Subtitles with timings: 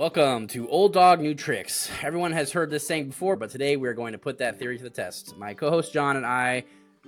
[0.00, 1.90] Welcome to Old Dog New Tricks.
[2.02, 4.82] Everyone has heard this saying before, but today we're going to put that theory to
[4.82, 5.36] the test.
[5.36, 6.64] My co host John and I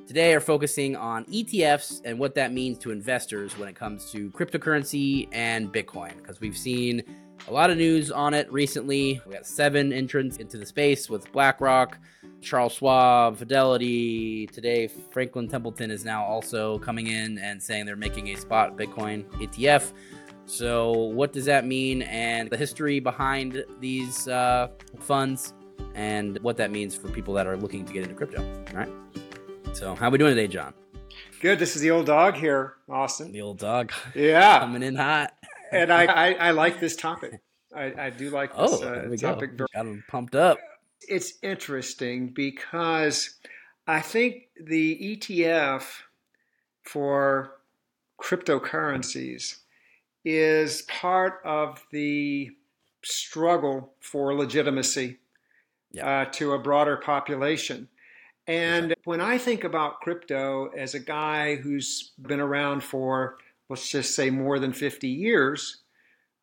[0.07, 4.31] today are focusing on ETFs and what that means to investors when it comes to
[4.33, 7.03] cryptocurrency and Bitcoin, because we've seen
[7.49, 9.23] a lot of news on it recently.
[9.27, 11.97] We got seven entrants into the space with BlackRock,
[12.43, 14.49] Charles Schwab, Fidelity.
[14.49, 19.25] Today, Franklin Templeton is now also coming in and saying they're making a spot Bitcoin
[19.41, 19.93] ETF.
[20.47, 25.55] So, what does that mean, and the history behind these uh, funds,
[25.95, 28.43] and what that means for people that are looking to get into crypto?
[28.71, 28.91] All right.
[29.73, 30.75] So, how are we doing today, John?
[31.41, 31.59] Good.
[31.59, 33.33] This is the old dog here, Austin.
[33.33, 33.93] The old dog.
[34.15, 35.35] Yeah, coming in hot.
[35.73, 37.41] and I, I, I, like this topic.
[37.75, 39.57] I, I do like this oh, uh, topic.
[39.57, 39.67] Go.
[39.75, 40.59] Got them pumped up.
[41.09, 43.39] It's interesting because
[43.87, 45.85] I think the ETF
[46.83, 47.55] for
[48.21, 49.57] cryptocurrencies
[50.25, 52.51] is part of the
[53.05, 55.19] struggle for legitimacy
[55.93, 56.23] yeah.
[56.23, 57.89] uh, to a broader population.
[58.47, 64.15] And when I think about crypto as a guy who's been around for, let's just
[64.15, 65.79] say, more than 50 years,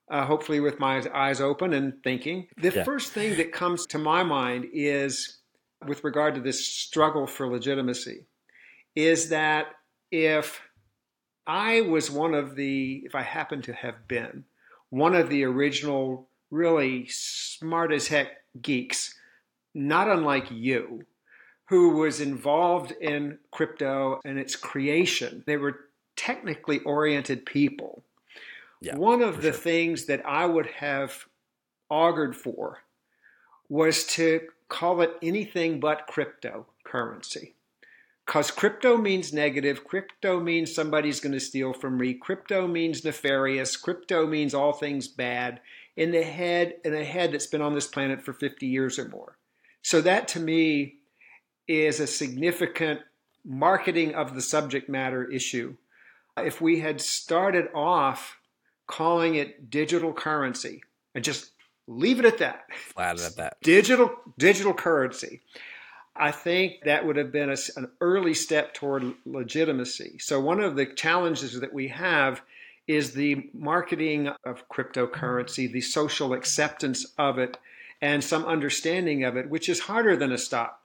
[0.10, 2.84] uh, hopefully with my eyes open and thinking, the yeah.
[2.84, 5.40] first thing that comes to my mind is
[5.86, 8.26] with regard to this struggle for legitimacy
[8.96, 9.68] is that
[10.12, 10.62] if
[11.50, 14.44] I was one of the, if I happen to have been,
[14.92, 18.28] one of the original, really smart as heck
[18.62, 19.16] geeks,
[19.74, 21.08] not unlike you,
[21.66, 25.44] who was involved in crypto and its creation.
[25.48, 25.80] They were
[26.16, 28.04] technically oriented people.
[28.80, 29.54] Yeah, one of the sure.
[29.54, 31.26] things that I would have
[31.90, 32.84] augured for
[33.70, 37.54] was to call it anything but cryptocurrency
[38.30, 39.84] because crypto means negative.
[39.84, 42.14] Crypto means somebody's going to steal from me.
[42.14, 43.76] Crypto means nefarious.
[43.76, 45.62] Crypto means all things bad
[45.98, 49.10] in the head in a head that's been on this planet for 50 years or
[49.10, 49.40] more.
[49.82, 50.98] So that to me
[51.68, 53.00] is a significant
[53.44, 55.78] marketing of the subject matter issue.
[56.38, 58.38] If we had started off
[58.86, 60.84] calling it digital currency
[61.16, 61.50] and just
[61.88, 62.66] leave it at that.
[62.76, 63.58] Flat at that.
[63.64, 65.42] Digital digital currency.
[66.20, 70.18] I think that would have been a, an early step toward legitimacy.
[70.20, 72.42] So, one of the challenges that we have
[72.88, 77.58] is the marketing of cryptocurrency, the social acceptance of it,
[78.02, 80.82] and some understanding of it, which is harder than a stock.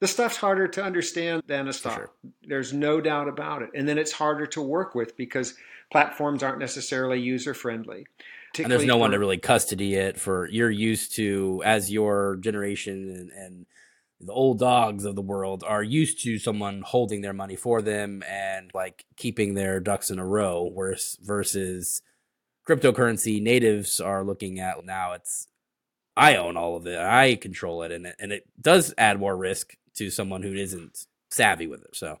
[0.00, 1.96] The stuff's harder to understand than a stock.
[1.96, 2.10] Sure.
[2.46, 3.70] There's no doubt about it.
[3.74, 5.54] And then it's harder to work with because
[5.90, 8.06] platforms aren't necessarily user friendly.
[8.56, 12.36] And there's no for, one to really custody it for you're used to as your
[12.36, 13.66] generation and, and
[14.20, 18.22] the old dogs of the world are used to someone holding their money for them
[18.28, 22.02] and like keeping their ducks in a row whereas versus
[22.68, 25.46] cryptocurrency natives are looking at now it's
[26.16, 29.36] i own all of it i control it and it, and it does add more
[29.36, 32.18] risk to someone who isn't savvy with it so.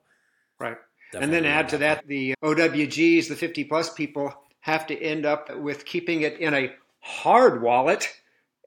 [0.58, 0.76] Right.
[1.14, 5.56] And then add to that the owgs the 50 plus people have to end up
[5.56, 8.08] with keeping it in a hard wallet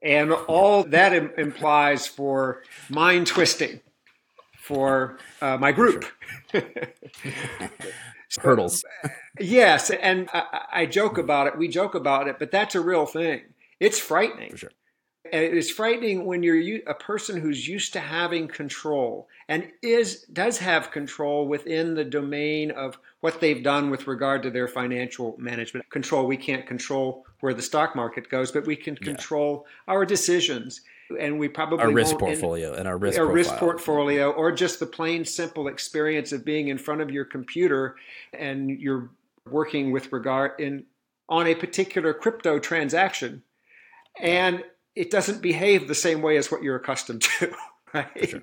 [0.02, 3.80] and all that Im- implies for mind twisting
[4.56, 6.04] for uh, my group.
[8.40, 8.84] Hurdles.
[9.38, 11.58] yes, and I, I, joke about it.
[11.58, 13.42] We joke about it, but that's a real thing.
[13.78, 14.52] It's frightening.
[14.52, 14.70] For sure.
[15.30, 20.22] And it is frightening when you're a person who's used to having control and is
[20.32, 25.36] does have control within the domain of what they've done with regard to their financial
[25.38, 26.26] management control.
[26.26, 29.94] We can't control where the stock market goes, but we can control yeah.
[29.94, 30.80] our decisions.
[31.20, 34.80] And we probably our risk portfolio in, and our risk our risk portfolio, or just
[34.80, 37.96] the plain simple experience of being in front of your computer
[38.32, 39.10] and you're
[39.48, 40.84] working with regard in
[41.28, 43.42] on a particular crypto transaction,
[44.18, 47.52] and it doesn't behave the same way as what you're accustomed to,
[47.94, 48.28] right?
[48.28, 48.42] Sure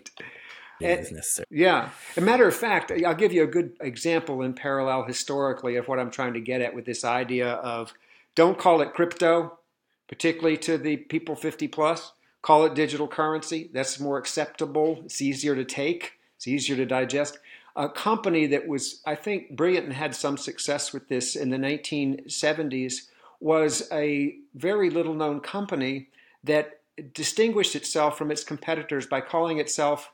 [0.82, 1.48] is necessary.
[1.52, 1.90] Yeah.
[2.18, 6.00] A matter of fact, I'll give you a good example in parallel historically of what
[6.00, 7.94] I'm trying to get at with this idea of
[8.36, 9.60] don't call it crypto,
[10.08, 12.14] particularly to the people 50 plus.
[12.42, 13.70] Call it digital currency.
[13.74, 15.02] That's more acceptable.
[15.04, 16.14] It's easier to take.
[16.38, 17.38] It's easier to digest.
[17.76, 21.58] A company that was, I think, brilliant and had some success with this in the
[21.58, 23.08] 1970s
[23.42, 26.08] was a very little known company
[26.44, 26.82] that
[27.14, 30.12] distinguished itself from its competitors by calling itself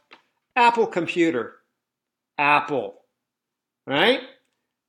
[0.55, 1.55] Apple Computer.
[2.37, 3.01] Apple.
[3.87, 4.21] Right?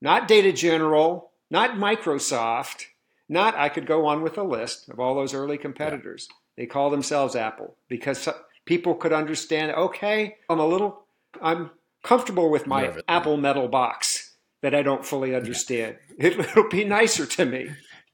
[0.00, 2.86] Not Data General, not Microsoft,
[3.28, 6.28] not, I could go on with a list of all those early competitors.
[6.28, 6.34] Yeah.
[6.56, 8.28] They call themselves Apple because
[8.64, 11.06] people could understand, okay, I'm a little,
[11.42, 11.70] I'm
[12.02, 15.96] comfortable with my Apple metal box that I don't fully understand.
[16.18, 16.28] Yeah.
[16.28, 17.70] It, will be nicer to me.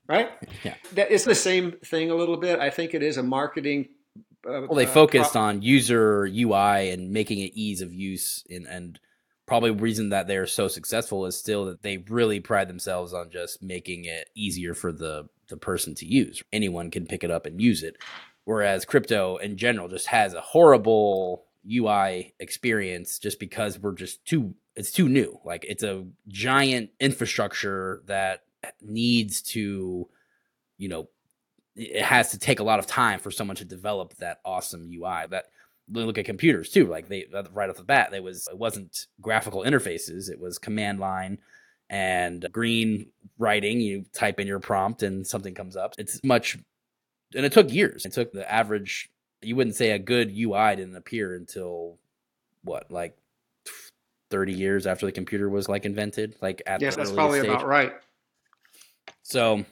[0.07, 0.31] Right?
[0.65, 0.75] Yeah.
[0.97, 2.61] it's the same thing a little bit.
[2.61, 3.89] I think it is a marketing.
[4.47, 8.45] Uh, Well, they uh, focused pro- on user UI and making it ease of use,
[8.51, 8.99] and, and
[9.47, 13.63] probably reason that they're so successful is still that they really pride themselves on just
[13.63, 16.43] making it easier for the the person to use.
[16.53, 17.97] Anyone can pick it up and use it,
[18.45, 24.55] whereas crypto in general just has a horrible UI experience just because we're just too
[24.75, 25.39] it's too new.
[25.45, 28.43] Like it's a giant infrastructure that
[28.81, 30.09] needs to,
[30.79, 31.09] you know,
[31.75, 35.27] it has to take a lot of time for someone to develop that awesome UI.
[35.31, 35.47] That
[35.91, 36.87] look at computers too.
[36.87, 40.31] Like they right off the bat, there was it wasn't graphical interfaces.
[40.31, 41.39] It was command line
[41.91, 43.07] and green
[43.39, 43.81] writing.
[43.81, 45.95] You type in your prompt and something comes up.
[45.99, 46.59] It's much,
[47.35, 48.05] and it took years.
[48.05, 49.11] It took the average.
[49.41, 51.99] You wouldn't say a good UI didn't appear until
[52.65, 53.17] what, like
[54.31, 56.37] thirty years after the computer was like invented.
[56.41, 57.51] Like at yes, the that's probably stage.
[57.51, 57.93] about right.
[59.23, 59.65] So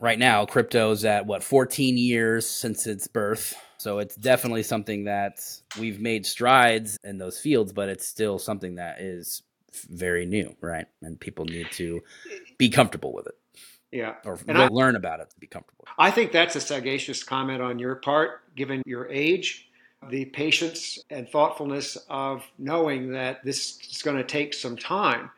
[0.00, 3.54] right now, crypto's at what 14 years since its birth.
[3.78, 5.40] So it's definitely something that
[5.78, 9.42] we've made strides in those fields, but it's still something that is
[9.90, 10.86] very new, right?
[11.00, 12.02] And people need to
[12.58, 13.34] be comfortable with it
[13.90, 14.16] Yeah.
[14.24, 15.86] or I- learn about it to be comfortable.
[15.98, 19.68] I think that's a sagacious comment on your part, given your age,
[20.10, 25.30] the patience and thoughtfulness of knowing that this is going to take some time.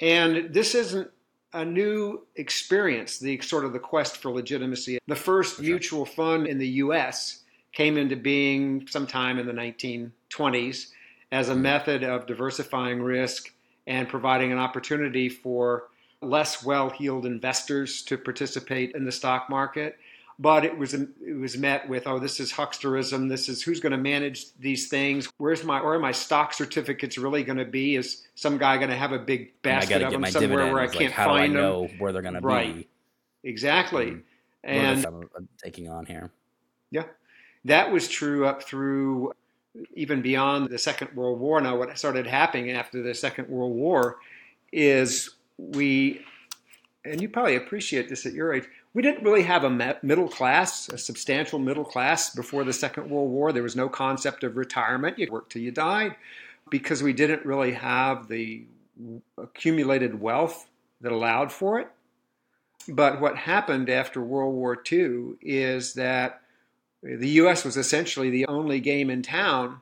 [0.00, 1.10] And this isn't
[1.52, 4.98] a new experience, the sort of the quest for legitimacy.
[5.06, 5.64] The first sure.
[5.64, 10.88] mutual fund in the US came into being sometime in the 1920s
[11.30, 11.62] as a mm-hmm.
[11.62, 13.52] method of diversifying risk
[13.86, 15.88] and providing an opportunity for
[16.20, 19.98] less well-heeled investors to participate in the stock market
[20.42, 21.08] but it was it
[21.38, 25.28] was met with oh this is hucksterism this is who's going to manage these things
[25.38, 28.90] where's my where are my stock certificates really going to be is some guy going
[28.90, 30.72] to have a big basket of them somewhere dividends.
[30.72, 32.76] where I like, can't how do I find them where they're going to Right.
[32.76, 32.88] be?
[33.44, 34.22] exactly mm.
[34.64, 36.30] are and I'm, I'm taking on here.
[36.90, 37.04] Yeah
[37.64, 39.32] that was true up through
[39.94, 41.60] even beyond the Second World War.
[41.60, 44.18] Now, what started happening after the Second World War
[44.72, 46.20] is we,
[47.04, 50.88] and you probably appreciate this at your age, we didn't really have a middle class,
[50.88, 53.52] a substantial middle class before the Second World War.
[53.52, 55.18] There was no concept of retirement.
[55.18, 56.16] You worked till you died
[56.70, 58.64] because we didn't really have the
[59.38, 60.68] accumulated wealth
[61.00, 61.88] that allowed for it.
[62.88, 66.40] But what happened after World War II is that
[67.02, 67.64] the U.S.
[67.64, 69.78] was essentially the only game in town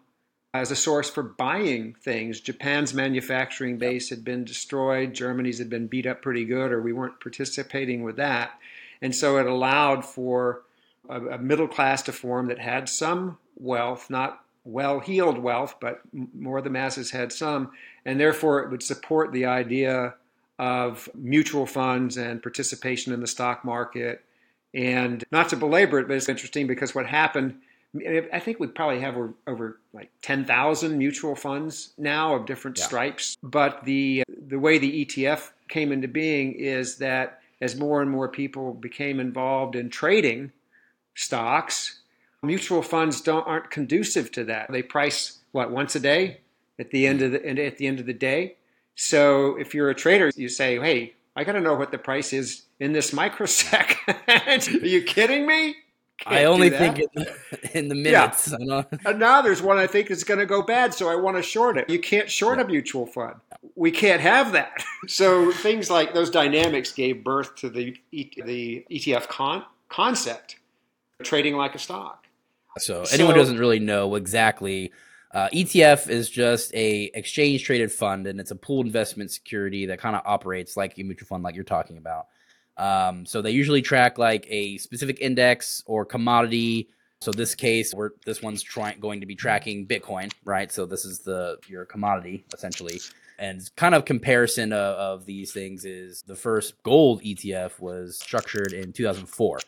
[0.53, 2.41] as a source for buying things.
[2.41, 6.93] Japan's manufacturing base had been destroyed, Germany's had been beat up pretty good, or we
[6.93, 8.53] weren't participating with that.
[9.02, 10.62] And so it allowed for
[11.08, 16.00] a, a middle class to form that had some wealth, not well heeled wealth, but
[16.12, 17.70] more of the masses had some.
[18.05, 20.14] And therefore, it would support the idea
[20.58, 24.23] of mutual funds and participation in the stock market.
[24.75, 27.56] And not to belabor it, but it's interesting because what happened,
[28.32, 32.85] I think we probably have over, over like 10,000 mutual funds now of different Yeah.
[32.85, 33.37] stripes.
[33.43, 38.29] But the, the way the ETF came into being is that as more and more
[38.29, 40.53] people became involved in trading
[41.15, 42.01] stocks,
[42.43, 44.71] mutual funds don't aren't conducive to that.
[44.71, 46.41] They price what once a day
[46.79, 48.57] at the end of the at the end of the day.
[48.95, 52.33] So if you're a trader, you say, "Hey, I got to know what the price
[52.33, 55.77] is in this microsecond." Are you kidding me?
[56.27, 57.27] I only think in,
[57.75, 58.50] in the minutes.
[58.50, 61.37] Don't- And now there's one I think is going to go bad, so I want
[61.37, 61.89] to short it.
[61.89, 63.37] You can't short a mutual fund.
[63.75, 64.73] We can't have that.
[65.09, 70.57] So things like those dynamics gave birth to the the ETF con- concept,
[71.23, 72.27] trading like a stock.
[72.77, 74.93] So anyone who doesn't really know exactly,
[75.33, 79.99] uh, ETF is just a exchange traded fund, and it's a pooled investment security that
[80.00, 82.27] kind of operates like a mutual fund, like you're talking about.
[82.81, 86.89] Um, so they usually track like a specific index or commodity.
[87.21, 90.73] So this case, we're this one's trying going to be tracking Bitcoin, right?
[90.73, 92.99] So this is the your commodity essentially,
[93.39, 98.73] and kind of comparison of, of these things is the first gold ETF was structured
[98.73, 99.59] in 2004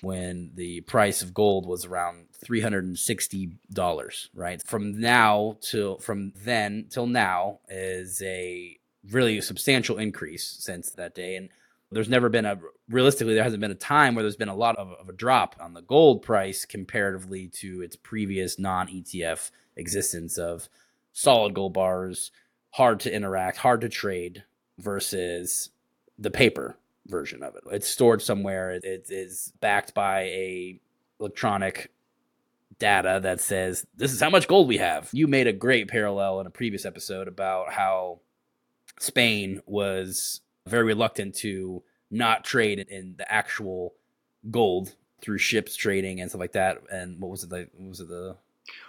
[0.00, 7.08] when the price of gold was around $360 right from now till from then till
[7.08, 8.78] now is a
[9.10, 11.48] really substantial increase since that day and
[11.92, 12.58] there's never been a
[12.88, 15.56] realistically there hasn't been a time where there's been a lot of, of a drop
[15.60, 20.68] on the gold price comparatively to its previous non-etf existence of
[21.12, 22.30] solid gold bars
[22.70, 24.44] hard to interact hard to trade
[24.78, 25.70] versus
[26.18, 27.62] the paper version of it.
[27.70, 28.70] It's stored somewhere.
[28.70, 30.80] It, it is backed by a
[31.20, 31.90] electronic
[32.78, 35.08] data that says this is how much gold we have.
[35.12, 38.20] You made a great parallel in a previous episode about how
[38.98, 43.94] Spain was very reluctant to not trade in the actual
[44.50, 46.82] gold through ships trading and stuff like that.
[46.90, 47.70] And what was it like?
[47.76, 48.36] What was it the?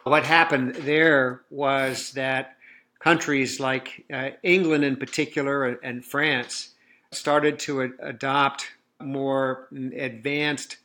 [0.04, 2.58] What happened there was that
[3.00, 6.70] countries like uh, England, in particular, and, and France,
[7.12, 10.78] started to a- adopt more advanced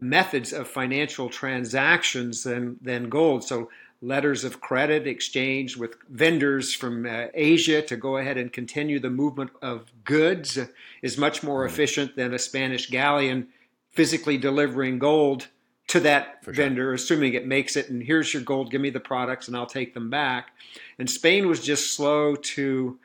[0.00, 3.44] methods of financial transactions than than gold.
[3.44, 3.70] So
[4.06, 9.10] letters of credit exchanged with vendors from uh, Asia to go ahead and continue the
[9.10, 10.58] movement of goods
[11.02, 13.48] is much more efficient than a Spanish galleon
[13.90, 15.48] physically delivering gold
[15.88, 16.54] to that sure.
[16.54, 19.66] vendor, assuming it makes it, and here's your gold, give me the products, and I'll
[19.66, 20.50] take them back.
[20.98, 22.98] And Spain was just slow to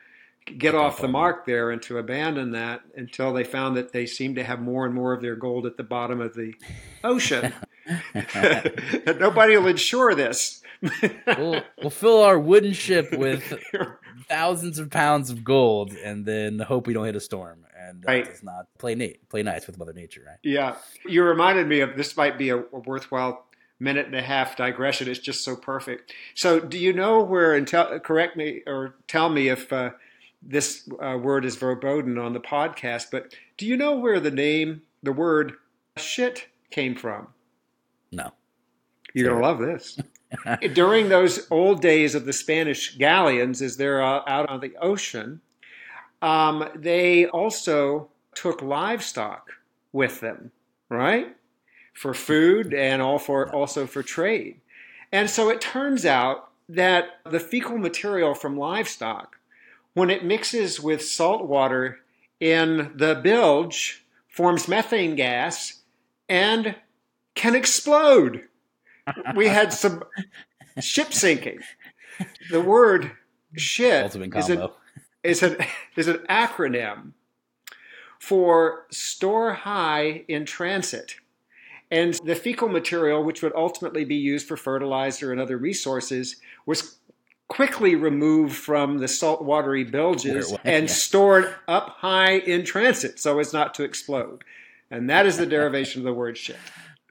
[0.58, 4.36] get off the mark there and to abandon that until they found that they seemed
[4.36, 6.54] to have more and more of their gold at the bottom of the
[7.04, 7.52] ocean.
[9.18, 10.62] Nobody will insure this.
[11.26, 13.56] we'll, we'll fill our wooden ship with
[14.28, 18.24] thousands of pounds of gold and then hope we don't hit a storm and right.
[18.24, 20.38] does not play Nate, play nice with Mother Nature, right?
[20.42, 20.76] Yeah.
[21.06, 23.46] You reminded me of this might be a, a worthwhile
[23.82, 25.08] minute and a half digression.
[25.08, 26.12] It's just so perfect.
[26.34, 27.54] So, do you know where?
[27.54, 29.90] And tell, correct me or tell me if uh,
[30.40, 33.06] this uh, word is verboten on the podcast.
[33.10, 35.54] But do you know where the name, the word
[35.96, 37.28] "shit" came from?
[39.14, 39.98] You're gonna love this.
[40.74, 45.40] During those old days of the Spanish galleons, as they're uh, out on the ocean,
[46.22, 49.50] um, they also took livestock
[49.92, 50.52] with them,
[50.88, 51.36] right?
[51.92, 54.60] For food and all for, also for trade.
[55.10, 59.36] And so it turns out that the fecal material from livestock,
[59.92, 62.00] when it mixes with salt water
[62.40, 65.82] in the bilge, forms methane gas
[66.28, 66.76] and
[67.34, 68.44] can explode.
[69.34, 70.04] We had some
[70.80, 71.60] ship sinking.
[72.50, 73.12] The word
[73.56, 74.68] shit is an,
[75.22, 75.56] is an,
[75.96, 77.12] is an acronym
[78.18, 81.16] for store high in transit.
[81.90, 86.98] And the fecal material, which would ultimately be used for fertilizer and other resources, was
[87.48, 93.74] quickly removed from the saltwatery bilges and stored up high in transit so as not
[93.74, 94.42] to explode.
[94.90, 96.56] And that is the derivation of the word shit.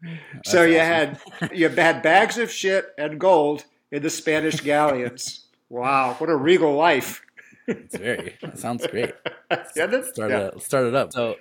[0.02, 1.18] That's so you awesome.
[1.40, 5.46] had you had bags of shit and gold in the Spanish galleons.
[5.70, 7.22] Wow, what a regal life!
[7.68, 8.36] It's very.
[8.42, 9.14] That sounds great.
[9.76, 10.48] yeah, that's start, yeah.
[10.48, 11.14] It, start it up.
[11.14, 11.36] So,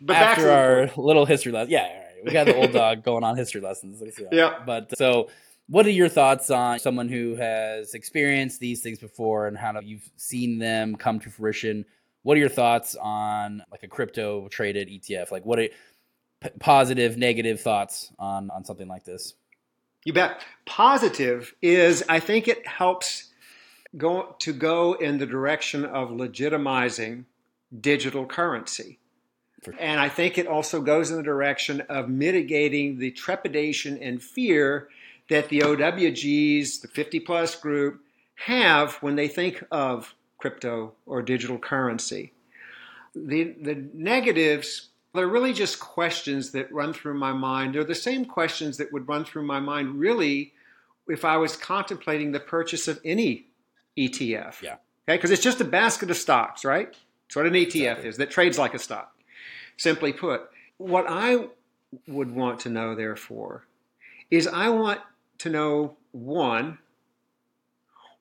[0.00, 2.24] but after our little history lesson, yeah, right.
[2.24, 4.02] we got the old dog going on history lessons.
[4.32, 4.58] Yeah.
[4.66, 5.30] But so,
[5.68, 10.08] what are your thoughts on someone who has experienced these things before and how you've
[10.16, 11.84] seen them come to fruition?
[12.22, 15.30] What are your thoughts on like a crypto traded ETF?
[15.30, 15.68] Like, what are
[16.40, 19.34] p- positive, negative thoughts on on something like this?
[20.04, 20.42] You bet.
[20.64, 23.30] Positive is I think it helps
[23.96, 27.24] go, to go in the direction of legitimizing
[27.80, 28.98] digital currency.
[29.78, 34.88] And I think it also goes in the direction of mitigating the trepidation and fear
[35.28, 38.00] that the OWGs, the 50 plus group,
[38.36, 42.32] have when they think of crypto or digital currency.
[43.14, 47.74] The, the negatives, they're really just questions that run through my mind.
[47.74, 50.52] They're the same questions that would run through my mind really
[51.08, 53.46] if I was contemplating the purchase of any
[53.98, 54.62] ETF.
[54.62, 54.76] Yeah.
[55.08, 56.94] Okay, because it's just a basket of stocks, right?
[57.26, 58.08] That's what an ETF exactly.
[58.08, 59.12] is that trades like a stock.
[59.76, 60.42] Simply put,
[60.76, 61.46] what I
[62.06, 63.66] would want to know, therefore,
[64.30, 65.00] is I want
[65.38, 66.78] to know one,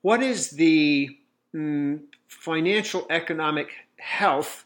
[0.01, 1.17] what is the
[1.53, 4.65] mm, financial economic health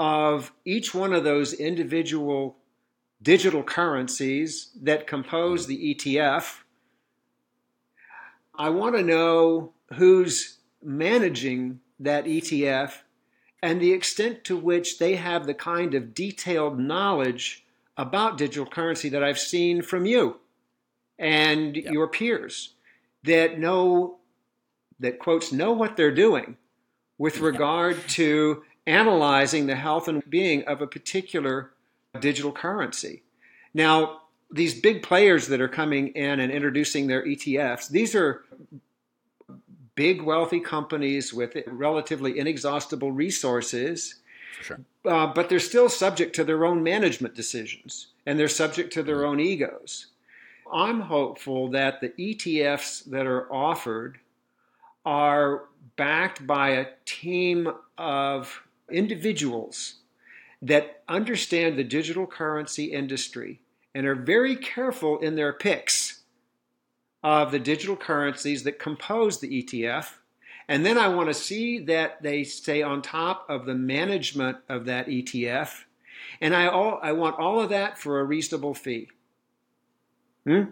[0.00, 2.56] of each one of those individual
[3.20, 6.60] digital currencies that compose the ETF?
[8.54, 12.94] I want to know who's managing that ETF
[13.62, 17.66] and the extent to which they have the kind of detailed knowledge
[17.98, 20.40] about digital currency that I've seen from you
[21.18, 21.92] and yep.
[21.92, 22.72] your peers
[23.24, 24.16] that know
[24.98, 26.56] that quotes know what they're doing
[27.18, 31.70] with regard to analyzing the health and being of a particular
[32.18, 33.22] digital currency.
[33.72, 38.44] Now, these big players that are coming in and introducing their ETFs, these are
[39.94, 44.16] big, wealthy companies with relatively inexhaustible resources.
[44.60, 44.80] Sure.
[45.04, 49.24] Uh, but they're still subject to their own management decisions and they're subject to their
[49.24, 50.08] own egos.
[50.72, 54.18] I'm hopeful that the ETFs that are offered
[55.04, 55.64] are
[55.96, 59.96] backed by a team of individuals
[60.62, 63.60] that understand the digital currency industry
[63.94, 66.20] and are very careful in their picks
[67.22, 70.14] of the digital currencies that compose the ETF
[70.68, 74.84] And then I want to see that they stay on top of the management of
[74.84, 75.84] that ETF.
[76.40, 79.08] And I, all, I want all of that for a reasonable fee.
[80.46, 80.66] Hmm?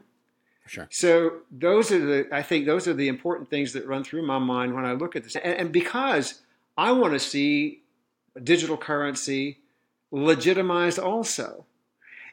[0.68, 0.86] Sure.
[0.90, 4.38] So those are the I think those are the important things that run through my
[4.38, 5.34] mind when I look at this.
[5.34, 6.42] And, and because
[6.76, 7.82] I want to see
[8.42, 9.58] digital currency
[10.10, 11.66] legitimized also.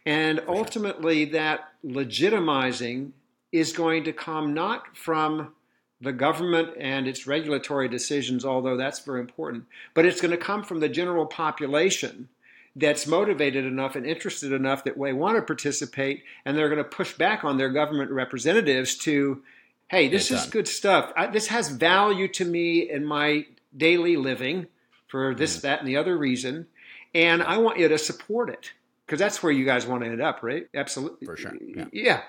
[0.05, 3.11] And ultimately that legitimizing
[3.51, 5.53] is going to come not from
[6.01, 10.63] the government and its regulatory decisions, although that's very important, but it's going to come
[10.63, 12.29] from the general population
[12.75, 16.83] that's motivated enough and interested enough that they want to participate and they're going to
[16.83, 19.41] push back on their government representatives to,
[19.87, 21.13] hey, this is good stuff.
[21.15, 23.45] I, this has value to me in my
[23.75, 24.67] daily living
[25.07, 26.67] for this, that, and the other reason.
[27.13, 28.71] And I want you to support it
[29.05, 30.67] because that's where you guys want to end up, right?
[30.73, 31.25] Absolutely.
[31.25, 31.53] For sure.
[31.61, 31.85] Yeah.
[31.91, 32.21] yeah.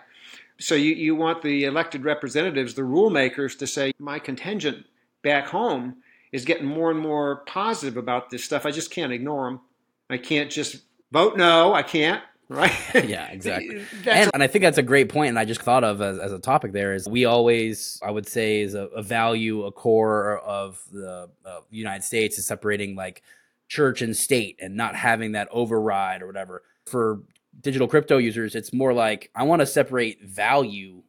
[0.59, 4.87] So you, you want the elected representatives, the rule makers, to say, my contingent
[5.23, 5.97] back home
[6.33, 8.65] is getting more and more positive about this stuff.
[8.65, 9.61] I just can't ignore them.
[10.09, 11.75] I can't just vote no.
[11.75, 12.23] I can't.
[12.49, 12.73] Right?
[12.95, 13.85] yeah, exactly.
[14.07, 16.33] and, and, I think that's a great point, and I just thought of as, as
[16.33, 20.39] a topic there is we always, I would say, is a, a value, a core
[20.39, 23.23] of the uh, United States is separating like
[23.69, 26.63] church and state and not having that override or whatever.
[26.87, 27.23] For
[27.61, 31.03] digital crypto users, it's more like I want to separate value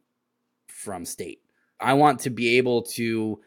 [0.68, 1.42] from state.
[1.80, 3.40] I want to be able to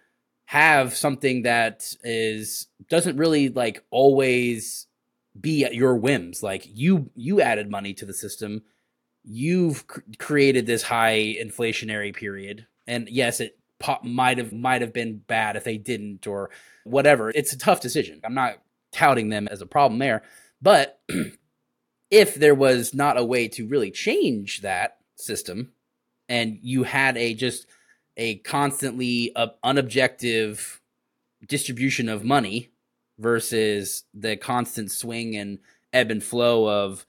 [0.45, 4.87] have something that is doesn't really like always
[5.39, 6.43] be at your whims.
[6.43, 8.63] Like you you added money to the system.
[9.23, 12.67] You've cr- created this high inflationary period.
[12.87, 13.59] And yes, it
[14.03, 16.51] might have might have been bad if they didn't or
[16.85, 17.31] whatever.
[17.31, 18.21] It's a tough decision.
[18.25, 18.61] I'm not
[18.93, 20.23] touting them as a problem there,
[20.61, 21.01] but
[22.11, 25.73] if there was not a way to really change that system
[26.29, 27.67] and you had a just
[28.17, 30.79] a constantly uh, unobjective
[31.47, 32.71] distribution of money
[33.21, 35.59] versus the constant swing and
[35.93, 37.07] ebb and flow of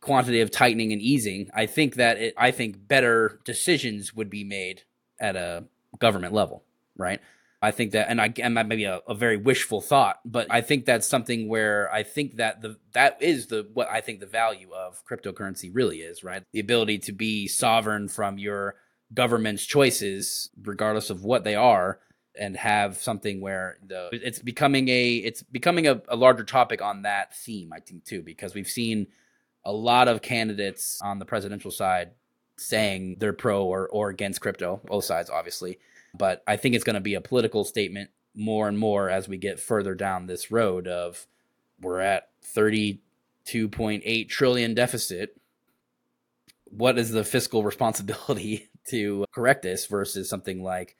[0.00, 4.82] quantitative tightening and easing i think that it, i think better decisions would be made
[5.20, 5.64] at a
[5.98, 6.64] government level
[6.96, 7.20] right
[7.64, 10.48] I think that, and I and that may be a, a, very wishful thought, but
[10.50, 14.18] I think that's something where I think that the that is the what I think
[14.18, 16.42] the value of cryptocurrency really is, right?
[16.52, 18.74] The ability to be sovereign from your
[19.14, 22.00] government's choices, regardless of what they are,
[22.38, 27.02] and have something where the it's becoming a it's becoming a, a larger topic on
[27.02, 29.08] that theme, I think too, because we've seen
[29.64, 32.12] a lot of candidates on the presidential side
[32.56, 35.78] saying they're pro or, or against crypto, both sides obviously
[36.14, 39.36] but I think it's going to be a political statement more and more as we
[39.36, 41.26] get further down this road of
[41.80, 45.36] we're at 32.8 trillion deficit.
[46.64, 50.96] What is the fiscal responsibility to correct this versus something like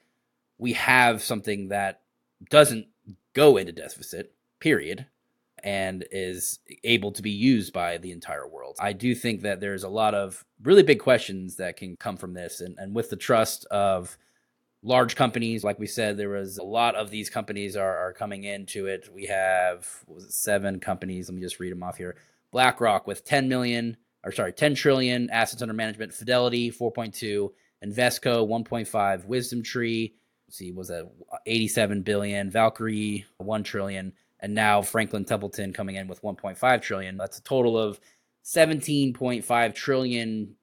[0.57, 2.01] we have something that
[2.49, 2.87] doesn't
[3.33, 5.07] go into deficit, period,
[5.63, 8.77] and is able to be used by the entire world.
[8.79, 12.33] I do think that there's a lot of really big questions that can come from
[12.33, 12.59] this.
[12.59, 14.17] And, and with the trust of
[14.83, 15.63] large companies.
[15.63, 19.09] Like we said, there was a lot of these companies are, are coming into it.
[19.11, 21.29] We have it, seven companies.
[21.29, 22.17] Let me just read them off here.
[22.51, 26.13] BlackRock with 10 million, or sorry, 10 trillion assets under management.
[26.13, 27.49] Fidelity 4.2,
[27.83, 30.15] Invesco 1.5, Wisdom Tree.
[30.53, 31.09] See, was that
[31.45, 32.51] 87 billion?
[32.51, 37.17] Valkyrie 1 trillion, and now Franklin Templeton coming in with 1.5 trillion.
[37.17, 37.99] That's a total of
[38.45, 40.55] 17.5 trillion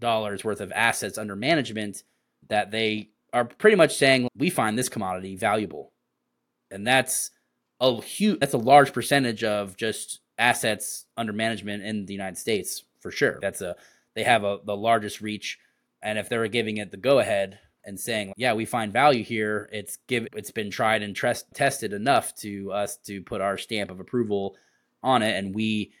[0.00, 2.04] dollars worth of assets under management
[2.48, 5.92] that they are pretty much saying we find this commodity valuable,
[6.70, 7.30] and that's
[7.80, 12.84] a huge that's a large percentage of just assets under management in the United States
[13.00, 13.38] for sure.
[13.40, 13.76] That's a
[14.14, 15.58] they have a the largest reach,
[16.02, 17.58] and if they were giving it the go ahead
[17.88, 21.16] and saying, yeah, we find value here, it's give it's been tried and
[21.54, 24.56] tested enough to us to put our stamp of approval
[25.02, 25.92] on it, and we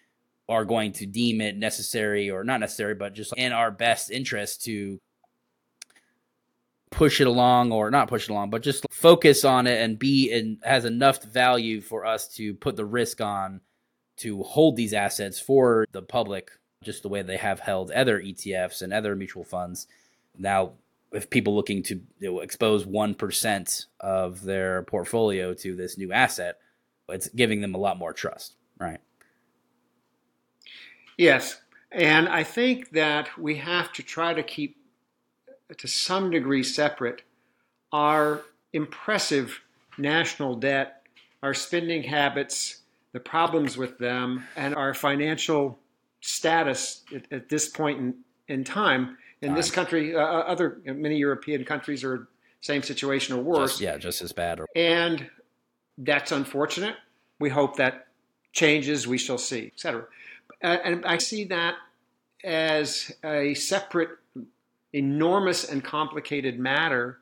[0.48, 4.64] are going to deem it necessary or not necessary, but just in our best interest
[4.64, 5.00] to
[6.90, 10.32] push it along or not push it along, but just focus on it and be
[10.32, 13.60] and has enough value for us to put the risk on
[14.18, 16.50] to hold these assets for the public,
[16.82, 19.86] just the way they have held other ETFs and other mutual funds.
[20.36, 20.72] Now,
[21.12, 26.58] if people looking to you know, expose 1% of their portfolio to this new asset,
[27.08, 29.00] it's giving them a lot more trust, right?
[31.16, 31.60] Yes.
[31.90, 34.76] And I think that we have to try to keep
[35.76, 37.22] to some degree separate
[37.92, 38.42] our
[38.72, 39.60] impressive
[39.96, 41.02] national debt,
[41.42, 45.78] our spending habits, the problems with them, and our financial
[46.20, 48.14] status at, at this point in,
[48.48, 49.16] in time.
[49.40, 52.26] In this country, uh, uh, other many European countries are
[52.60, 53.72] same situation or worse.
[53.72, 54.60] Just, yeah, just as bad.
[54.60, 55.30] Or- and
[55.98, 56.96] that's unfortunate.
[57.38, 58.08] We hope that
[58.52, 59.06] changes.
[59.06, 60.06] We shall see, etc.
[60.62, 61.76] Uh, and I see that
[62.42, 64.10] as a separate,
[64.92, 67.18] enormous, and complicated matter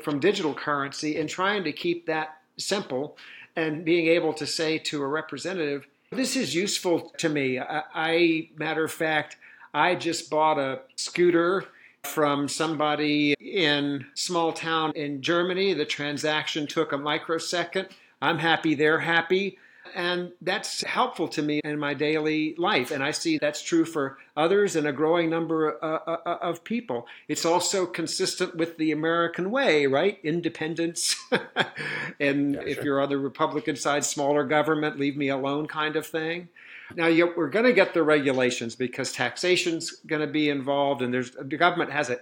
[0.00, 3.16] from digital currency, and trying to keep that simple
[3.54, 8.48] and being able to say to a representative, "This is useful to me." I, I
[8.56, 9.36] matter of fact,
[9.74, 11.64] I just bought a scooter
[12.04, 15.72] from somebody in small town in Germany.
[15.72, 17.88] The transaction took a microsecond.
[18.20, 19.58] I'm happy, they're happy.
[19.94, 22.90] And that's helpful to me in my daily life.
[22.90, 26.64] And I see that's true for others and a growing number uh, uh, uh of
[26.64, 27.06] people.
[27.28, 30.18] It's also consistent with the American way, right?
[30.22, 31.16] Independence.
[32.20, 36.06] and yeah, if you're on the Republican side, smaller government, leave me alone kind of
[36.06, 36.48] thing.
[36.94, 41.12] Now you, we're going to get the regulations because taxation's going to be involved, and
[41.12, 42.18] there's the government has an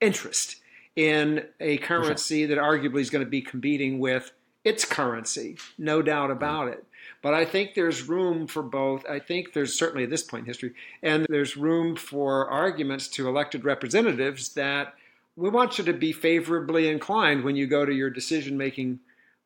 [0.00, 0.56] interest
[0.94, 2.48] in a currency sure.
[2.48, 4.32] that arguably is going to be competing with
[4.64, 6.84] its currency, no doubt about it.
[7.22, 9.06] But I think there's room for both.
[9.08, 13.28] I think there's certainly at this point in history, and there's room for arguments to
[13.28, 14.94] elected representatives that
[15.36, 18.98] we want you to be favorably inclined when you go to your decision making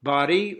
[0.02, 0.58] body.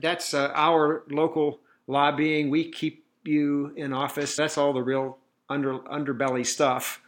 [0.00, 2.50] That's uh, our local lobbying.
[2.50, 4.36] We keep you in office.
[4.36, 5.18] That's all the real
[5.48, 7.00] under, underbelly stuff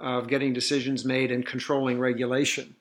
[0.00, 2.74] of getting decisions made and controlling regulation.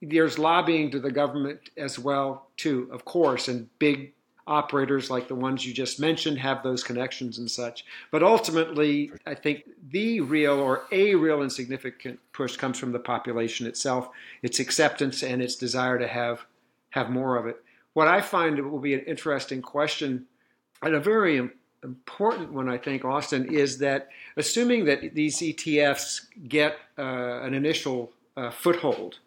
[0.00, 4.12] There's lobbying to the government as well, too, of course, and big
[4.46, 7.84] operators like the ones you just mentioned have those connections and such.
[8.10, 12.98] But ultimately, I think the real or a real and significant push comes from the
[12.98, 14.08] population itself,
[14.42, 16.44] its acceptance and its desire to have
[16.90, 17.62] have more of it.
[17.94, 20.26] What I find will be an interesting question
[20.82, 21.50] and a very
[21.82, 28.12] important one, I think, Austin, is that assuming that these ETFs get uh, an initial
[28.36, 29.18] uh, foothold,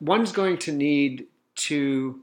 [0.00, 1.26] one's going to need
[1.56, 2.22] to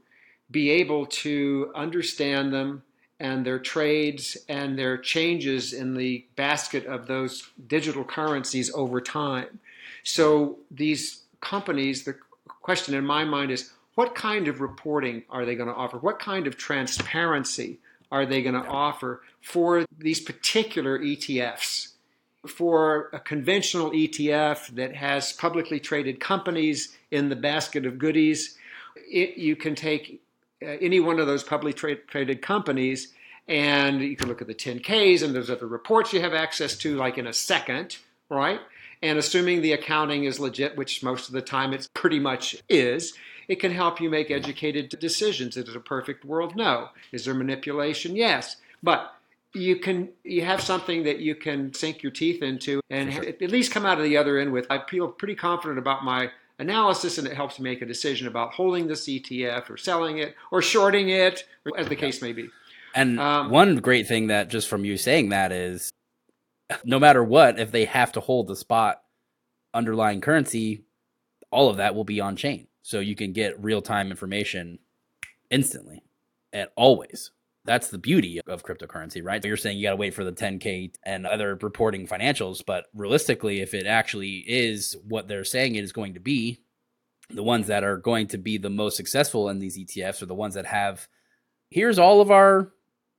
[0.50, 2.82] be able to understand them
[3.18, 9.58] and their trades and their changes in the basket of those digital currencies over time.
[10.02, 12.16] So these companies, the
[12.62, 15.96] question in my mind is what kind of reporting are they going to offer?
[15.96, 17.78] What kind of transparency
[18.12, 21.92] are they going to offer for these particular ETFs?
[22.46, 28.56] For a conventional ETF that has publicly traded companies in the basket of goodies,
[29.10, 30.20] it, you can take
[30.62, 33.12] Uh, any one of those publicly tra- traded companies
[33.48, 36.96] and you can look at the 10Ks and there's other reports you have access to,
[36.96, 38.60] like in a second, right?
[39.02, 43.14] And assuming the accounting is legit, which most of the time it pretty much is,
[43.48, 45.56] it can help you make educated decisions.
[45.56, 46.56] Is it a perfect world?
[46.56, 46.88] No.
[47.12, 48.16] Is there manipulation?
[48.16, 48.56] Yes.
[48.82, 49.12] But
[49.54, 53.24] you can you have something that you can sink your teeth into and sure.
[53.24, 56.30] at least come out of the other end with I feel pretty confident about my
[56.58, 60.62] analysis and it helps make a decision about holding this ETF or selling it or
[60.62, 61.44] shorting it,
[61.76, 62.48] as the case may be.
[62.94, 65.90] And um, one great thing that just from you saying that is
[66.84, 69.02] no matter what, if they have to hold the spot
[69.74, 70.84] underlying currency,
[71.50, 72.66] all of that will be on chain.
[72.82, 74.78] So you can get real time information
[75.50, 76.02] instantly
[76.52, 77.32] and always.
[77.66, 79.44] That's the beauty of cryptocurrency, right?
[79.44, 83.60] You're saying you got to wait for the 10K and other reporting financials, but realistically,
[83.60, 86.60] if it actually is what they're saying it is going to be,
[87.28, 90.34] the ones that are going to be the most successful in these ETFs are the
[90.34, 91.08] ones that have
[91.70, 92.72] here's all of our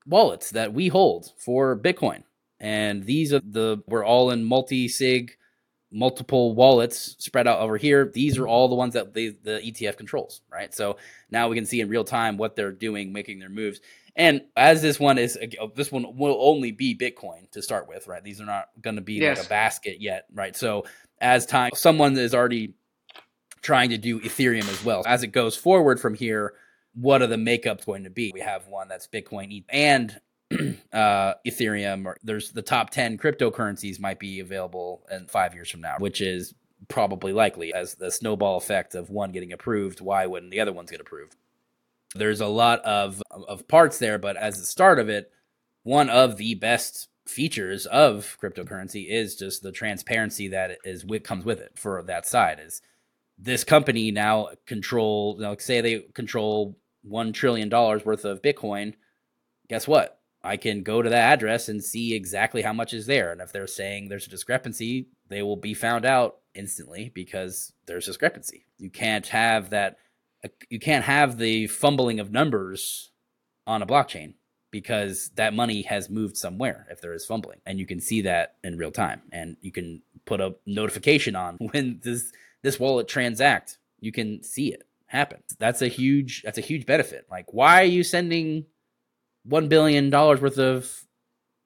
[0.06, 2.24] wallets that we hold for Bitcoin.
[2.60, 5.38] And these are the, we're all in multi sig
[5.92, 8.12] multiple wallets spread out over here.
[8.14, 10.74] These are all the ones that the, the ETF controls, right?
[10.74, 10.98] So
[11.32, 13.80] now we can see in real time what they're doing, making their moves.
[14.17, 15.38] And as this one is,
[15.75, 18.23] this one will only be Bitcoin to start with, right?
[18.23, 19.38] These are not going to be yes.
[19.38, 20.56] like a basket yet, right?
[20.56, 20.86] So
[21.21, 22.73] as time, someone is already
[23.62, 25.03] trying to do Ethereum as well.
[25.06, 26.56] As it goes forward from here,
[26.95, 28.32] what are the makeups going to be?
[28.34, 30.19] We have one that's Bitcoin and
[30.91, 35.82] uh, Ethereum, or there's the top 10 cryptocurrencies might be available in five years from
[35.82, 36.56] now, which is
[36.88, 40.01] probably likely as the snowball effect of one getting approved.
[40.01, 41.36] Why wouldn't the other ones get approved?
[42.15, 45.32] There's a lot of, of parts there, but as the start of it,
[45.84, 51.46] one of the best features of cryptocurrency is just the transparency that is what comes
[51.46, 52.82] with it for that side is
[53.38, 58.93] this company now control you know, say they control one trillion dollars worth of bitcoin
[59.67, 63.32] guess what I can go to that address and see exactly how much is there.
[63.32, 68.06] And if they're saying there's a discrepancy, they will be found out instantly because there's
[68.06, 68.65] discrepancy.
[68.78, 69.98] You can't have that
[70.70, 73.12] you can't have the fumbling of numbers
[73.66, 74.34] on a blockchain
[74.72, 78.56] because that money has moved somewhere if there is fumbling and you can see that
[78.64, 82.32] in real time and you can put a notification on when this
[82.64, 83.78] this wallet transact.
[84.00, 85.42] You can see it happen.
[85.58, 87.26] That's a huge that's a huge benefit.
[87.32, 88.66] Like why are you sending
[89.46, 91.06] 1 billion dollars worth of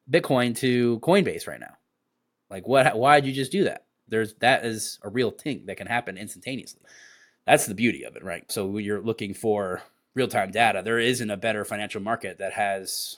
[0.10, 1.76] Bitcoin to Coinbase right now?
[2.50, 3.86] Like what why did you just do that?
[4.08, 6.82] There's that is a real thing that can happen instantaneously.
[7.46, 8.50] That's the beauty of it, right?
[8.52, 13.18] So you're looking for real-time data, there isn't a better financial market that has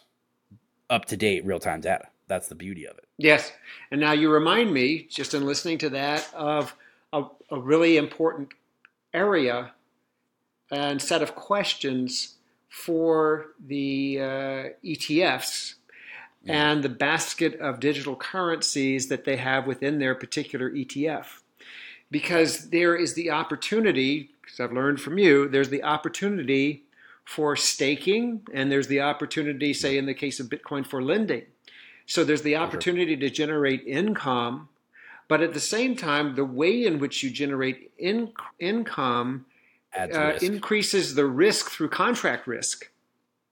[0.90, 2.08] up-to-date real-time data.
[2.28, 3.06] That's the beauty of it.
[3.18, 3.52] Yes.
[3.92, 6.76] And now you remind me, just in listening to that, of
[7.12, 8.50] a, a really important
[9.14, 9.74] area
[10.72, 12.36] and set of questions
[12.70, 15.76] for the uh, ETFs
[16.44, 16.72] yeah.
[16.72, 21.43] and the basket of digital currencies that they have within their particular ETF.
[22.14, 26.84] Because there is the opportunity, because I've learned from you, there's the opportunity
[27.26, 31.42] for staking, and there's the opportunity, say, in the case of Bitcoin, for lending.
[32.06, 34.70] So there's the opportunity to generate income,
[35.28, 39.48] but at the same time, the way in which you generate in, income
[39.98, 42.92] uh, increases the risk through contract risk,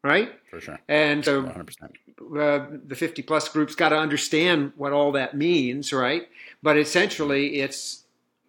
[0.03, 0.33] right?
[0.51, 0.79] For sure.
[0.87, 1.89] And so 100%.
[2.21, 6.27] Uh, the 50 plus group's got to understand what all that means, right?
[6.61, 8.00] But essentially, it's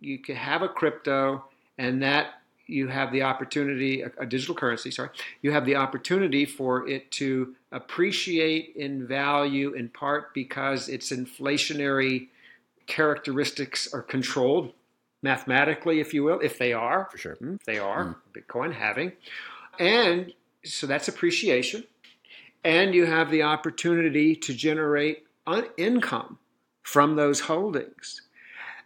[0.03, 1.45] you can have a crypto
[1.79, 2.35] and that
[2.67, 5.11] you have the opportunity, a, a, digital currency, sorry,
[5.43, 12.29] you have the opportunity for it to appreciate in value in part because its inflationary
[12.87, 14.73] characteristics are controlled
[15.23, 17.09] mathematically, if you will, if they are.
[17.11, 17.35] For sure.
[17.35, 18.17] Hmm, they are, mm.
[18.33, 19.13] Bitcoin halving.
[19.79, 20.33] And
[20.65, 21.85] so that's appreciation.
[22.65, 26.39] And you have the opportunity to generate un- income
[26.83, 28.23] from those holdings.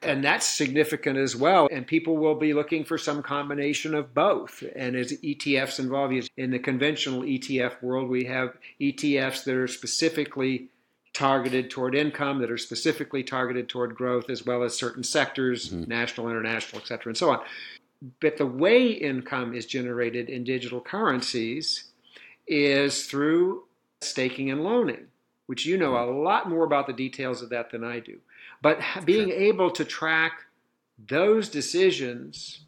[0.06, 1.68] And that's significant as well.
[1.70, 4.62] And people will be looking for some combination of both.
[4.74, 9.68] And as ETFs involve, you, in the conventional ETF world, we have ETFs that are
[9.68, 10.68] specifically
[11.12, 15.88] targeted toward income, that are specifically targeted toward growth, as well as certain sectors, mm-hmm.
[15.88, 17.40] national, international, et cetera, and so on.
[18.20, 21.84] But the way income is generated in digital currencies
[22.46, 23.64] is through
[24.02, 25.06] staking and loaning,
[25.46, 28.18] which you know a lot more about the details of that than I do.
[28.66, 29.38] But being sure.
[29.38, 30.40] able to track
[30.98, 32.64] those decisions,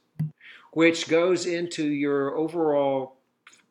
[0.70, 3.16] which goes into your overall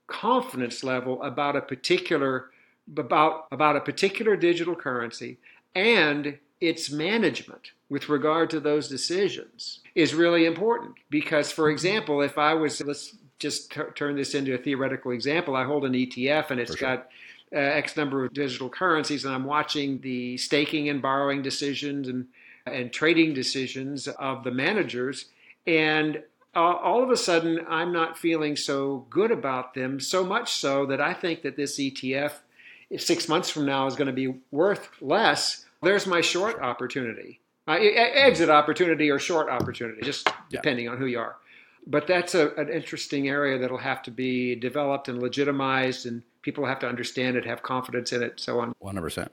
[0.07, 2.49] confidence level about a particular
[2.97, 5.37] about, about a particular digital currency
[5.73, 10.95] and its management with regard to those decisions is really important.
[11.09, 15.55] Because, for example, if I was, let's just t- turn this into a theoretical example,
[15.55, 16.89] I hold an ETF and it's sure.
[16.89, 17.07] got
[17.53, 22.27] uh, X number of digital currencies, and I'm watching the staking and borrowing decisions and,
[22.65, 25.25] and trading decisions of the managers.
[25.65, 26.23] And
[26.55, 30.85] uh, all of a sudden, I'm not feeling so good about them, so much so
[30.87, 32.33] that I think that this ETF
[32.97, 37.39] six months from now is going to be worth less, there's my short opportunity.
[37.67, 40.91] Uh, exit opportunity or short opportunity, just depending yeah.
[40.91, 41.35] on who you are.
[41.85, 46.65] But that's a, an interesting area that'll have to be developed and legitimized, and people
[46.65, 48.73] have to understand it, have confidence in it, so on.
[48.81, 49.27] 100%.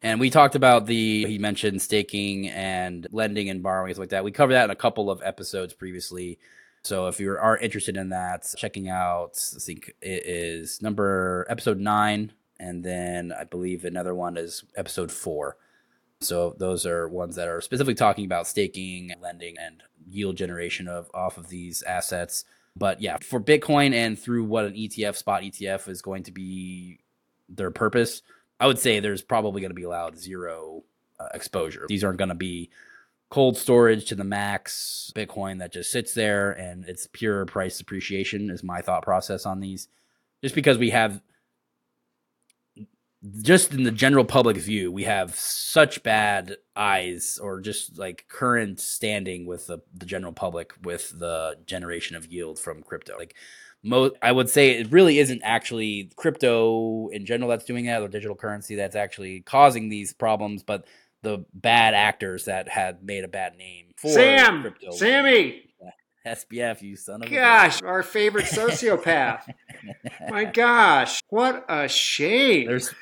[0.00, 4.24] And we talked about the, he mentioned staking and lending and borrowing, stuff like that.
[4.24, 6.38] We covered that in a couple of episodes previously.
[6.82, 11.78] So if you are interested in that, checking out, I think it is number episode
[11.78, 15.58] nine and then I believe another one is episode four.
[16.22, 21.10] So those are ones that are specifically talking about staking, lending, and yield generation of
[21.12, 22.46] off of these assets.
[22.76, 27.00] But yeah, for Bitcoin and through what an ETF, spot ETF, is going to be
[27.48, 28.22] their purpose,
[28.58, 30.84] I would say there's probably going to be allowed zero
[31.18, 31.86] uh, exposure.
[31.88, 32.70] These aren't going to be
[33.28, 38.50] cold storage to the max Bitcoin that just sits there and it's pure price appreciation,
[38.50, 39.88] is my thought process on these.
[40.42, 41.22] Just because we have
[43.42, 48.80] just in the general public view, we have such bad eyes or just like current
[48.80, 53.16] standing with the, the general public with the generation of yield from crypto.
[53.18, 53.34] Like
[53.82, 58.08] most, I would say it really isn't actually crypto in general that's doing that or
[58.08, 60.86] digital currency that's actually causing these problems, but
[61.22, 64.92] the bad actors that had made a bad name for Sam, crypto.
[64.92, 65.66] Sammy.
[66.26, 69.42] SBF, you son of gosh, our favorite sociopath.
[70.28, 72.66] My gosh, what a shame.
[72.66, 72.92] There's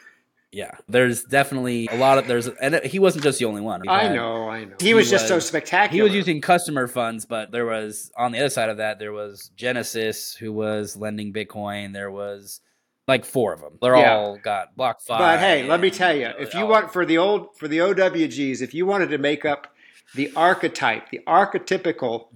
[0.50, 3.86] yeah, there's definitely a lot of there's and he wasn't just the only one.
[3.86, 4.76] I know, I know.
[4.80, 5.94] He, he was, was just so spectacular.
[5.94, 9.12] He was using customer funds, but there was on the other side of that there
[9.12, 11.92] was Genesis who was lending Bitcoin.
[11.92, 12.60] There was
[13.06, 13.78] like four of them.
[13.82, 14.14] They're yeah.
[14.14, 15.18] all got BlockFi.
[15.18, 18.62] But hey, let me tell you, if you want for the old for the OWGs,
[18.62, 19.74] if you wanted to make up
[20.14, 22.28] the archetype, the archetypical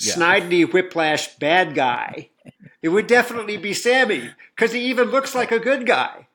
[0.00, 0.14] yeah.
[0.14, 2.30] Snidely Whiplash bad guy,
[2.82, 6.26] it would definitely be Sammy because he even looks like a good guy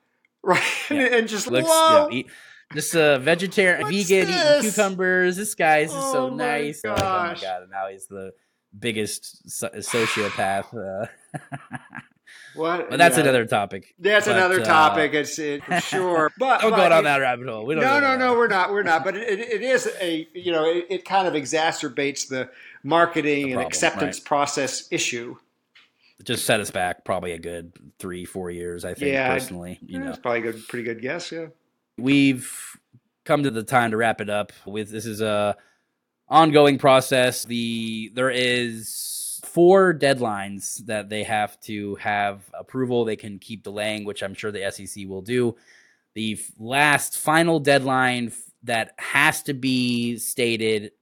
[0.46, 0.62] right?
[0.90, 1.16] Yeah.
[1.16, 2.08] and just Looks, whoa.
[2.10, 2.28] Yeah, he,
[2.72, 5.36] Just a vegetarian, vegan, eating cucumbers.
[5.36, 6.84] This guy's just so Oh my nice.
[6.84, 7.62] Like, oh my god!
[7.62, 8.32] And now he's the
[8.78, 10.74] biggest sociopath.
[10.74, 11.38] Uh,
[12.56, 12.90] What?
[12.90, 13.22] but that's yeah.
[13.24, 13.94] another topic.
[13.98, 15.12] That's But, another uh, topic.
[15.14, 16.32] It's it, for sure.
[16.38, 17.66] But Don't but go down that rabbit hole.
[17.66, 17.84] We don't.
[17.84, 18.72] No, no, no, we're not.
[18.72, 19.04] We're not.
[19.04, 22.50] But it, it is a you know it, it kind of exacerbates the
[22.82, 25.36] marketing and problem, acceptance process issue.
[26.24, 28.84] Just set us back probably a good three, four years.
[28.84, 29.78] I think Yeah, personally.
[29.82, 31.30] You Yeah, know, It's probably a good, pretty good guess.
[31.30, 31.46] Yeah.
[31.98, 32.50] we've
[33.24, 35.56] come to the time to wrap it up with this is a
[36.28, 43.38] ongoing process the there is four deadlines that they have to have approval they can
[43.38, 45.56] keep delaying which i'm sure the sec will do
[46.14, 50.92] the last final deadline that has to be stated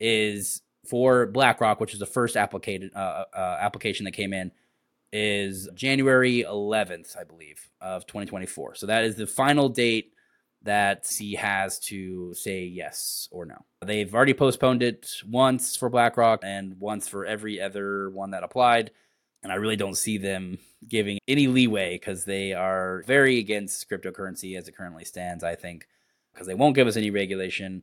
[0.00, 4.50] is for blackrock which is the first applicated uh, uh, application that came in
[5.12, 10.12] is january 11th i believe of 2024 so that is the final date
[10.64, 13.64] that C has to say yes or no.
[13.84, 18.90] They've already postponed it once for BlackRock and once for every other one that applied.
[19.42, 24.56] And I really don't see them giving any leeway because they are very against cryptocurrency
[24.56, 25.88] as it currently stands, I think,
[26.32, 27.82] because they won't give us any regulation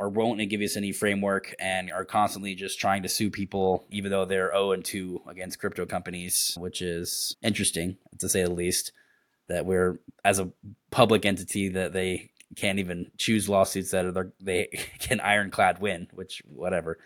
[0.00, 4.10] or won't give us any framework and are constantly just trying to sue people, even
[4.10, 8.92] though they're 0 and 2 against crypto companies, which is interesting to say the least
[9.48, 10.50] that we're as a
[10.90, 14.68] public entity that they can't even choose lawsuits that are, they
[15.00, 16.98] can ironclad win, which whatever.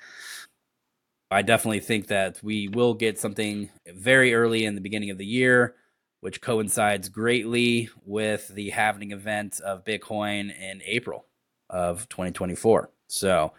[1.32, 5.26] I definitely think that we will get something very early in the beginning of the
[5.26, 5.74] year,
[6.20, 11.26] which coincides greatly with the halving event of Bitcoin in April
[11.74, 12.90] of 2024.
[13.08, 13.52] So,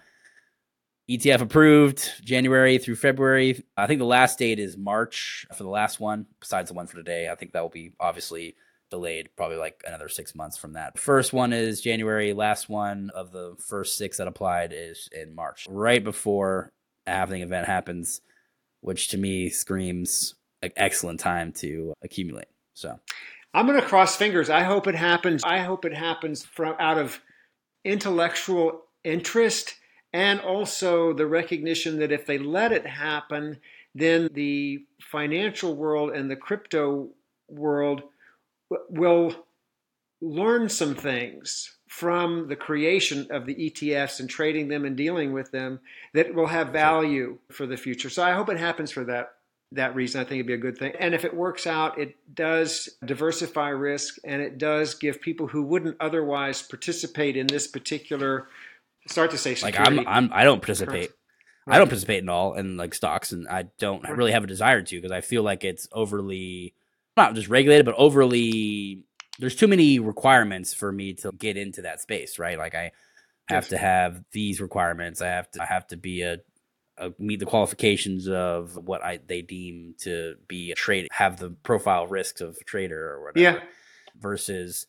[1.09, 3.63] ETF approved January through February.
[3.77, 6.95] I think the last date is March for the last one, besides the one for
[6.95, 7.29] today.
[7.29, 8.55] I think that will be obviously
[8.89, 10.97] delayed probably like another six months from that.
[10.97, 12.33] First one is January.
[12.33, 16.71] Last one of the first six that applied is in March, right before
[17.05, 18.21] a halving event happens,
[18.81, 22.47] which to me screams like excellent time to accumulate.
[22.73, 22.99] So
[23.53, 24.49] I'm going to cross fingers.
[24.49, 25.43] I hope it happens.
[25.43, 27.21] I hope it happens from out of
[27.85, 29.75] intellectual interest
[30.11, 33.59] and also the recognition that if they let it happen,
[33.93, 37.09] then the financial world and the crypto
[37.47, 38.01] world
[38.89, 39.45] will
[40.21, 45.51] learn some things from the creation of the ETFs and trading them and dealing with
[45.51, 45.79] them
[46.13, 48.09] that will have value for the future.
[48.09, 49.34] So I hope it happens for that
[49.71, 50.21] that reason.
[50.21, 50.93] I think it'd be a good thing.
[50.99, 55.63] And if it works out, it does diversify risk and it does give people who
[55.63, 58.47] wouldn't otherwise participate in this particular
[59.07, 59.79] start to say like.
[59.79, 61.11] I'm, I'm I don't participate.
[61.67, 64.83] I don't participate in all in like stocks, and I don't really have a desire
[64.83, 66.75] to because I feel like it's overly
[67.17, 69.03] not just regulated, but overly.
[69.37, 72.57] There's too many requirements for me to get into that space, right?
[72.57, 72.91] Like I
[73.47, 73.69] have Yes.
[73.69, 75.21] to have these requirements.
[75.21, 76.37] I have to I have to be a,
[77.19, 82.07] meet the qualifications of what I they deem to be a trade, have the profile
[82.07, 83.39] risks of a trader or whatever.
[83.39, 83.59] Yeah.
[84.19, 84.87] Versus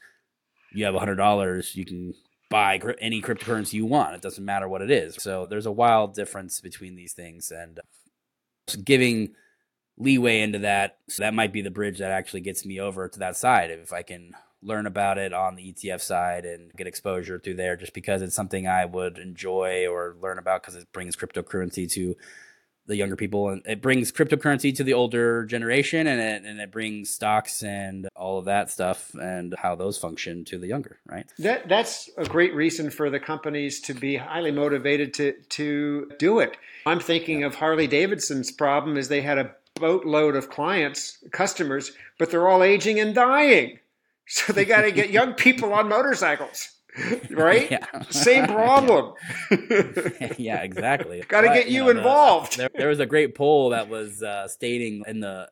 [0.73, 2.14] you have a hundred dollars, you can
[2.49, 4.14] buy any cryptocurrency you want.
[4.14, 5.16] It doesn't matter what it is.
[5.19, 7.81] So there's a wild difference between these things, and
[8.85, 9.35] giving
[9.99, 10.99] leeway into that.
[11.09, 13.71] So that might be the bridge that actually gets me over to that side.
[13.71, 14.35] If I can
[14.66, 18.35] learn about it on the ETF side and get exposure through there, just because it's
[18.35, 22.16] something I would enjoy or learn about because it brings cryptocurrency to
[22.87, 26.70] the younger people and it brings cryptocurrency to the older generation and it and it
[26.70, 31.26] brings stocks and all of that stuff and how those function to the younger right
[31.38, 36.38] That that's a great reason for the companies to be highly motivated to to do
[36.38, 36.57] it.
[36.87, 42.31] I'm thinking of Harley Davidson's problem is they had a boatload of clients, customers, but
[42.31, 43.79] they're all aging and dying.
[44.27, 46.69] So they got to get young people on motorcycles.
[47.31, 47.71] Right?
[47.71, 49.12] yeah Same problem.
[50.39, 52.57] yeah exactly Gotta get you know, the- involved.
[52.57, 55.49] there, there was a great poll that was uh, stating in the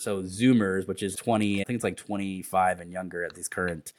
[0.00, 3.92] so zoomers which is 20 i think it's like 25 and younger at these current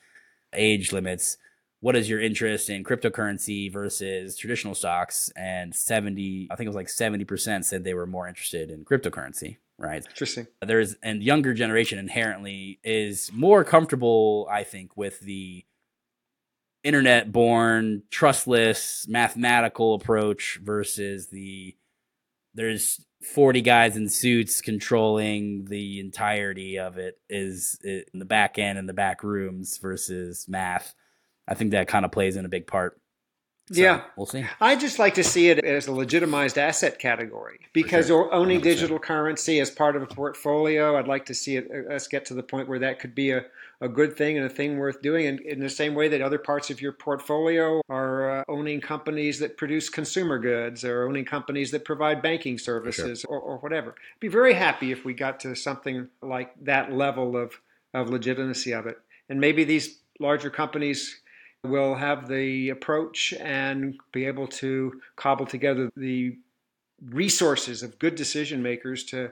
[0.53, 1.37] age limits
[1.81, 6.75] what is your interest in cryptocurrency versus traditional stocks and 70 i think it was
[6.77, 10.05] like 70% said they were more interested in cryptocurrency right?
[10.07, 10.47] Interesting.
[10.65, 15.65] there's and younger generation inherently is more comfortable i think with the
[16.83, 21.75] internet born trustless mathematical approach versus the
[22.53, 28.57] there's 40 guys in suits controlling the entirety of it is it, in the back
[28.57, 30.95] end and the back rooms versus math.
[31.47, 32.99] I think that kind of plays in a big part
[33.71, 34.01] So, Yeah.
[34.15, 34.45] we'll see.
[34.59, 38.33] I just like to see it as a legitimized asset category because sure.
[38.33, 38.63] owning 100%.
[38.63, 42.25] digital currency as part of a portfolio, I'd like to see it, uh, us get
[42.25, 43.45] to the point where that could be a,
[43.79, 45.27] a good thing and a thing worth doing.
[45.27, 49.37] And in the same way that other parts of your portfolio are uh, owning companies
[49.39, 53.93] that produce consumer goods or owning companies that provide banking services or, or whatever.
[54.19, 57.53] Be very happy if we got to something like that level of,
[57.93, 58.97] of legitimacy of it.
[59.29, 61.21] And maybe these larger companies
[61.63, 66.37] will have the approach and be able to cobble together the
[67.03, 69.31] resources of good decision makers to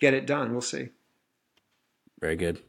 [0.00, 0.52] get it done.
[0.52, 0.88] We'll see.
[2.20, 2.62] Very good.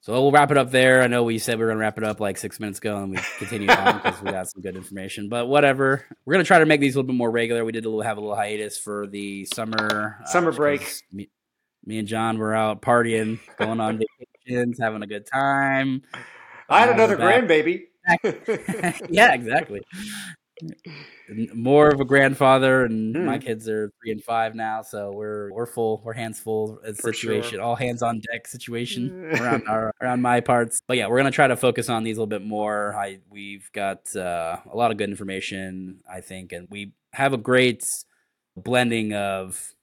[0.00, 1.02] So we'll wrap it up there.
[1.02, 2.96] I know we said we were going to wrap it up like six minutes ago,
[2.96, 5.28] and we continued on because we got some good information.
[5.28, 7.64] But whatever, we're going to try to make these a little bit more regular.
[7.64, 11.02] We did a little have a little hiatus for the summer uh, Summer just break.
[11.12, 11.28] Me,
[11.84, 14.00] me and John were out partying, going on
[14.46, 16.02] vacations, having a good time.
[16.70, 17.84] I had we're another grandbaby.
[19.08, 19.80] yeah, exactly.
[21.54, 23.26] More of a grandfather, and Hmm.
[23.26, 26.80] my kids are three and five now, so we're we're full, we're hands full.
[26.94, 27.60] Situation, sure.
[27.62, 30.80] all hands on deck situation around our around my parts.
[30.88, 32.94] But yeah, we're gonna try to focus on these a little bit more.
[32.96, 37.38] I we've got uh, a lot of good information, I think, and we have a
[37.38, 37.84] great
[38.56, 39.74] blending of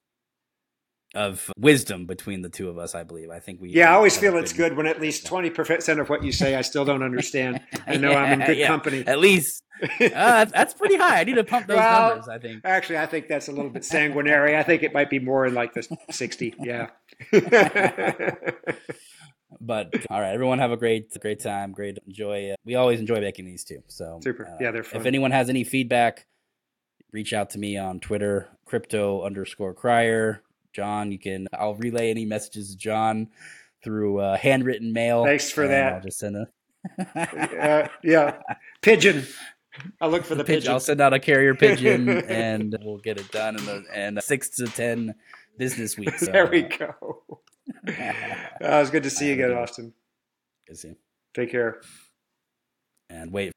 [1.16, 2.95] of wisdom between the two of us.
[2.95, 3.30] I believe.
[3.30, 3.70] I think we.
[3.70, 6.61] yeah, I always feel it's good when at least 20% of what you say I
[6.61, 7.61] still don't understand.
[7.88, 8.68] I know I'm in good yeah.
[8.68, 9.03] company.
[9.05, 11.20] At least uh, that's, pretty high.
[11.20, 12.28] I need to pump those Well, numbers.
[12.28, 12.61] I think.
[12.63, 14.57] Actually, I think that's a little bit sanguinary.
[14.57, 16.55] I think it might be more in like the 60.
[16.59, 16.89] Yeah.
[19.61, 21.72] But all right, everyone have a great great time.
[21.72, 22.51] Great enjoy.
[22.51, 23.82] Uh, we always enjoy making these too.
[23.88, 24.47] So Super.
[24.47, 24.99] uh, Yeah, they're fun.
[24.99, 26.26] If anyone has any feedback,
[27.11, 30.41] reach out to me on Twitter, crypto underscore crier.
[30.76, 31.48] John, you can.
[31.58, 33.30] I'll relay any messages to John
[33.82, 35.24] through uh, handwritten mail.
[35.24, 35.94] Thanks for that.
[35.94, 36.48] I'll just send a.
[37.16, 38.40] uh, yeah.
[38.82, 39.26] Pigeon.
[40.02, 40.62] I'll look for the pigeon.
[40.62, 40.74] pigeon.
[40.74, 44.50] I'll send out a carrier pigeon, and we'll get it done in the in six
[44.58, 45.16] to ten
[45.58, 46.26] business weeks.
[46.26, 47.24] So, there we uh, go.
[47.88, 47.92] Uh,
[48.62, 49.52] it was good to see you again.
[49.52, 49.92] Austin.
[50.68, 50.96] good to see you.
[51.34, 51.82] Take care.
[53.10, 53.52] And wait